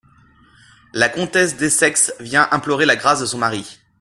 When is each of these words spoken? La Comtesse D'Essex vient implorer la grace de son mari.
La 0.93 1.09
Comtesse 1.09 1.57
D'Essex 1.57 2.11
vient 2.19 2.47
implorer 2.49 2.87
la 2.87 2.95
grace 2.95 3.19
de 3.19 3.27
son 3.27 3.37
mari. 3.37 3.77